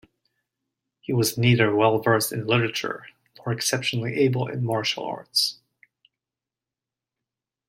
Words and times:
He 1.01 1.13
was 1.13 1.37
neither 1.37 1.75
well 1.75 1.99
versed 1.99 2.31
in 2.33 2.47
literature 2.47 3.05
nor 3.37 3.53
exceptionally 3.53 4.15
able 4.15 4.47
in 4.47 4.65
martial 4.65 5.03
arts. 5.03 5.59